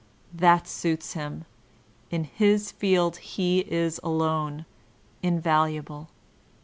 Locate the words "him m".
1.13-2.23